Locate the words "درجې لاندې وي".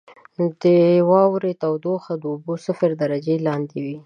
3.01-3.97